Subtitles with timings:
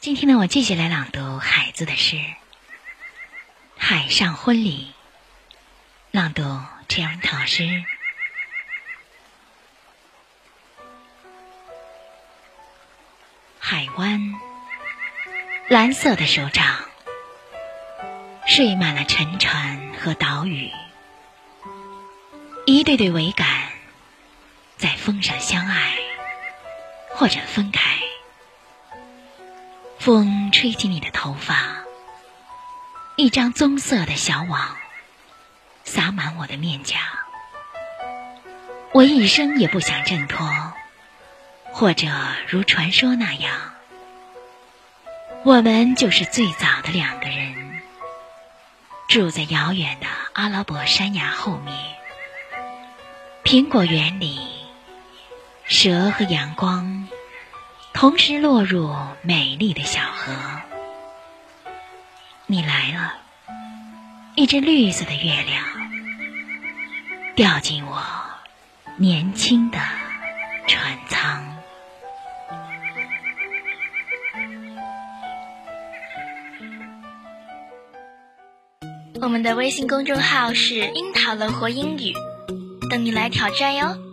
[0.00, 2.16] 今天呢，我继续来朗读海子的诗
[3.76, 4.94] 《海上婚礼》，
[6.12, 7.84] 朗读这样唐诗。
[13.58, 14.34] 海湾，
[15.68, 16.84] 蓝色的手掌，
[18.46, 20.70] 睡满了沉船和岛屿，
[22.66, 23.48] 一对对桅杆，
[24.76, 25.98] 在风上相爱，
[27.10, 27.97] 或者分开。
[30.08, 31.84] 风吹起你的头发，
[33.16, 34.74] 一张棕色的小网，
[35.84, 36.96] 洒满我的面颊。
[38.94, 40.48] 我一生也不想挣脱。
[41.72, 42.06] 或者
[42.48, 43.52] 如传说那样，
[45.44, 47.82] 我们就是最早的两个人，
[49.08, 51.76] 住在遥远的阿拉伯山崖后面，
[53.44, 54.40] 苹果园里，
[55.66, 57.06] 蛇和阳光
[58.00, 60.32] 同时落入美丽的小河。
[62.46, 63.14] 你来了，
[64.36, 65.64] 一只绿色的月亮，
[67.34, 68.00] 掉进我
[68.98, 69.80] 年轻的
[70.68, 71.44] 船舱。
[79.20, 82.14] 我们的微信公众号是“樱桃乐活英语”，
[82.88, 84.07] 等你来挑战哟。